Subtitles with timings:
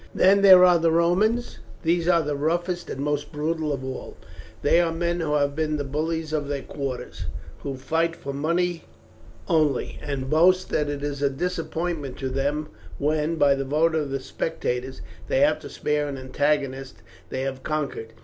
[0.15, 4.17] Then there are the Romans, these are the roughest and most brutal of all;
[4.63, 7.25] they are men who have been the bullies of their quarters,
[7.59, 8.85] who fight for money
[9.47, 14.09] only, and boast that it is a disappointment to them when, by the vote of
[14.09, 18.13] the spectators, they have to spare an antagonist they have conquered.